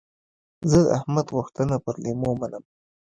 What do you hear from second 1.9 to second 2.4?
لېمو